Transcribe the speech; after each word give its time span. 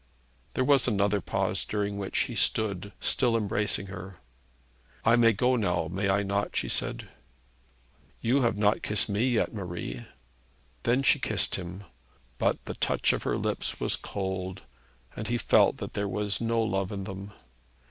There 0.55 0.63
was 0.65 0.87
another 0.87 1.21
pause 1.21 1.63
during 1.63 1.95
which 1.95 2.21
he 2.21 2.35
stood, 2.35 2.91
still 2.99 3.37
embracing 3.37 3.85
her. 3.85 4.17
'I 5.05 5.15
may 5.17 5.31
go 5.31 5.55
now; 5.55 5.89
may 5.91 6.09
I 6.09 6.23
not?' 6.23 6.55
she 6.55 6.69
said. 6.69 7.07
'You 8.19 8.41
have 8.41 8.57
not 8.57 8.81
kissed 8.81 9.09
me 9.09 9.29
yet, 9.29 9.53
Marie?' 9.53 10.07
Then 10.81 11.03
she 11.03 11.19
kissed 11.19 11.53
him; 11.53 11.83
but 12.39 12.65
the 12.65 12.73
touch 12.73 13.13
of 13.13 13.21
her 13.21 13.37
lips 13.37 13.79
was 13.79 13.95
cold, 13.95 14.63
and 15.15 15.27
he 15.27 15.37
felt 15.37 15.77
that 15.77 15.93
there 15.93 16.09
was 16.09 16.41
no 16.41 16.63
love 16.63 16.91
in 16.91 17.03
them. 17.03 17.33